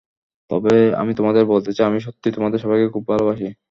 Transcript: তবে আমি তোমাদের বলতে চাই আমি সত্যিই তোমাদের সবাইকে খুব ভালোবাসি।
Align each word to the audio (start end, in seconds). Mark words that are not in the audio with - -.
তবে 0.49 0.71
আমি 0.95 1.11
তোমাদের 1.15 1.43
বলতে 1.45 1.71
চাই 1.73 1.85
আমি 1.87 1.99
সত্যিই 2.07 2.35
তোমাদের 2.37 2.59
সবাইকে 2.61 2.87
খুব 2.95 3.03
ভালোবাসি। 3.07 3.47